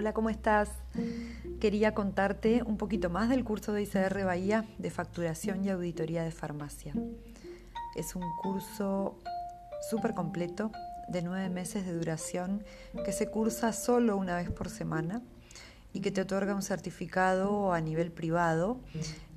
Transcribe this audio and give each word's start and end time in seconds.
Hola, 0.00 0.14
¿cómo 0.14 0.30
estás? 0.30 0.70
Quería 1.60 1.92
contarte 1.92 2.62
un 2.62 2.78
poquito 2.78 3.10
más 3.10 3.28
del 3.28 3.44
curso 3.44 3.74
de 3.74 3.82
ICR 3.82 4.24
Bahía 4.24 4.64
de 4.78 4.90
facturación 4.90 5.62
y 5.62 5.68
auditoría 5.68 6.24
de 6.24 6.30
farmacia. 6.30 6.94
Es 7.94 8.16
un 8.16 8.22
curso 8.40 9.18
súper 9.90 10.14
completo 10.14 10.72
de 11.10 11.20
nueve 11.20 11.50
meses 11.50 11.84
de 11.84 11.92
duración 11.92 12.64
que 13.04 13.12
se 13.12 13.30
cursa 13.30 13.74
solo 13.74 14.16
una 14.16 14.36
vez 14.36 14.50
por 14.50 14.70
semana 14.70 15.20
y 15.92 16.00
que 16.00 16.10
te 16.10 16.22
otorga 16.22 16.54
un 16.54 16.62
certificado 16.62 17.74
a 17.74 17.82
nivel 17.82 18.10
privado 18.10 18.80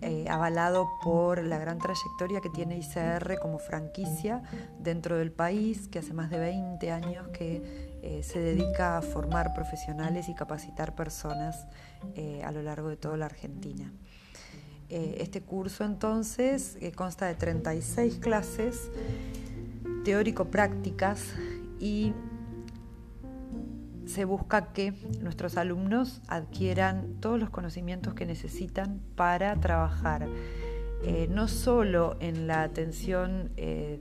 eh, 0.00 0.26
avalado 0.28 0.88
por 1.04 1.44
la 1.44 1.58
gran 1.58 1.78
trayectoria 1.78 2.40
que 2.40 2.50
tiene 2.50 2.78
ICR 2.78 3.38
como 3.40 3.60
franquicia 3.60 4.42
dentro 4.80 5.18
del 5.18 5.30
país, 5.30 5.86
que 5.86 6.00
hace 6.00 6.14
más 6.14 6.30
de 6.30 6.38
20 6.38 6.90
años 6.90 7.28
que 7.28 7.87
eh, 8.02 8.22
se 8.22 8.38
dedica 8.38 8.98
a 8.98 9.02
formar 9.02 9.54
profesionales 9.54 10.28
y 10.28 10.34
capacitar 10.34 10.94
personas 10.94 11.66
eh, 12.14 12.42
a 12.44 12.52
lo 12.52 12.62
largo 12.62 12.88
de 12.88 12.96
toda 12.96 13.16
la 13.16 13.26
Argentina. 13.26 13.92
este 14.88 15.42
curso 15.42 15.84
entonces 15.84 16.78
consta 16.94 17.26
de 17.26 17.34
36 17.34 18.18
clases 18.20 18.90
teórico-prácticas 20.04 21.34
y 21.78 22.14
se 24.06 24.24
busca 24.24 24.72
que 24.72 24.94
nuestros 25.20 25.58
alumnos 25.58 26.22
adquieran 26.28 27.20
todos 27.20 27.38
los 27.38 27.50
conocimientos 27.50 28.14
que 28.14 28.24
necesitan 28.24 29.00
para 29.14 29.54
trabajar 29.56 30.26
eh, 31.04 31.28
no 31.30 31.46
solo 31.46 32.16
en 32.18 32.48
la 32.48 32.62
atención 32.62 33.50
eh, 33.56 34.00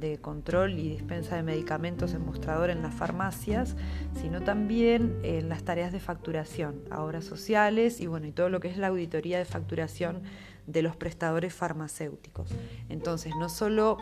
de 0.00 0.18
control 0.18 0.78
y 0.78 0.88
dispensa 0.88 1.36
de 1.36 1.42
medicamentos 1.42 2.14
en 2.14 2.24
mostrador 2.24 2.70
en 2.70 2.82
las 2.82 2.94
farmacias, 2.94 3.76
sino 4.20 4.42
también 4.42 5.18
en 5.22 5.48
las 5.48 5.64
tareas 5.64 5.92
de 5.92 6.00
facturación, 6.00 6.82
obras 6.96 7.24
sociales 7.24 8.00
y 8.00 8.06
bueno, 8.06 8.26
y 8.26 8.32
todo 8.32 8.48
lo 8.48 8.60
que 8.60 8.68
es 8.68 8.78
la 8.78 8.88
auditoría 8.88 9.38
de 9.38 9.44
facturación 9.44 10.22
de 10.66 10.82
los 10.82 10.96
prestadores 10.96 11.54
farmacéuticos. 11.54 12.50
Entonces, 12.88 13.32
no 13.38 13.48
solo 13.48 13.98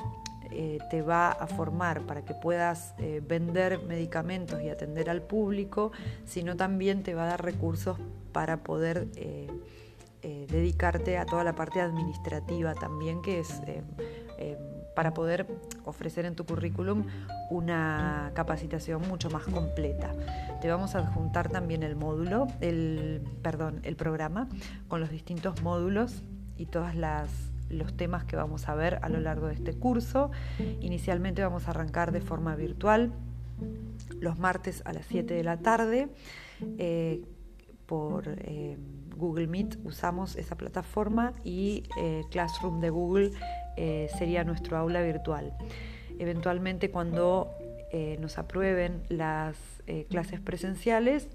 eh, 0.51 0.79
te 0.89 1.03
va 1.03 1.31
a 1.31 1.47
formar 1.47 2.03
para 2.03 2.25
que 2.25 2.33
puedas 2.33 2.95
eh, 2.99 3.21
vender 3.27 3.83
medicamentos 3.83 4.63
y 4.63 4.69
atender 4.69 5.11
al 5.11 5.21
público, 5.23 5.91
sino 6.25 6.57
también 6.57 7.03
te 7.03 7.15
va 7.15 7.25
a 7.25 7.27
dar 7.27 7.45
recursos 7.45 7.99
para 8.33 8.63
poder 8.63 9.09
eh, 9.17 9.49
dedicarte 10.23 11.19
a 11.19 11.27
toda 11.27 11.45
la 11.45 11.55
parte 11.55 11.81
administrativa 11.81 12.75
también, 12.75 13.21
que 13.21 13.41
es 13.41 13.61
para 14.95 15.15
poder 15.15 15.47
ofrecer 15.85 16.25
en 16.25 16.35
tu 16.35 16.45
currículum 16.45 17.05
una 17.51 18.31
capacitación 18.35 19.03
mucho 19.09 19.31
más 19.31 19.45
completa. 19.45 20.13
Te 20.61 20.69
vamos 20.69 20.95
a 20.95 21.01
adjuntar 21.01 21.51
también 21.51 21.83
el 21.83 21.97
módulo, 21.97 22.47
el, 22.61 23.23
perdón, 23.43 23.81
el 23.83 23.97
programa 23.97 24.49
con 24.89 25.01
los 25.01 25.11
distintos 25.11 25.63
módulos 25.63 26.23
y 26.57 26.67
todas 26.67 26.95
las 26.95 27.29
los 27.71 27.97
temas 27.97 28.25
que 28.25 28.37
vamos 28.37 28.69
a 28.69 28.75
ver 28.75 28.99
a 29.03 29.09
lo 29.09 29.21
largo 29.21 29.49
de 29.49 29.55
este 29.55 29.73
curso. 29.73 30.31
Inicialmente 30.81 31.43
vamos 31.43 31.67
a 31.67 31.71
arrancar 31.71 32.13
de 32.13 32.21
forma 32.21 32.55
virtual 32.55 33.13
los 34.21 34.39
martes 34.39 34.83
a 34.85 34.93
las 34.93 35.07
7 35.07 35.35
de 35.35 35.45
la 35.45 35.59
tarde. 35.59 36.09
Eh, 36.79 37.23
por 37.87 38.25
eh, 38.29 38.79
Google 39.17 39.47
Meet 39.47 39.79
usamos 39.85 40.37
esa 40.37 40.57
plataforma 40.57 41.35
y 41.45 41.85
eh, 41.99 42.23
Classroom 42.31 42.81
de 42.81 42.91
Google 42.91 43.31
sería 43.77 44.45
nuestro 44.45 44.77
aula 44.77 45.03
virtual. 45.03 45.53
Eventualmente 46.19 46.91
cuando 46.91 47.51
nos 48.21 48.39
aprueben 48.39 49.03
las 49.09 49.57
clases 50.09 50.41
presenciales, 50.41 51.29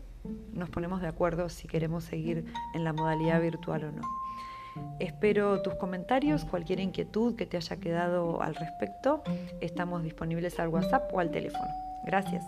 nos 0.53 0.69
ponemos 0.69 1.01
de 1.01 1.07
acuerdo 1.07 1.49
si 1.49 1.67
queremos 1.67 2.03
seguir 2.03 2.45
en 2.73 2.83
la 2.83 2.93
modalidad 2.93 3.41
virtual 3.41 3.85
o 3.85 3.91
no. 3.91 4.01
Espero 4.99 5.61
tus 5.61 5.75
comentarios, 5.75 6.45
cualquier 6.45 6.79
inquietud 6.79 7.35
que 7.35 7.45
te 7.45 7.57
haya 7.57 7.77
quedado 7.77 8.41
al 8.41 8.55
respecto. 8.55 9.23
Estamos 9.61 10.03
disponibles 10.03 10.59
al 10.59 10.69
WhatsApp 10.69 11.13
o 11.13 11.19
al 11.19 11.31
teléfono. 11.31 11.67
Gracias. 12.05 12.45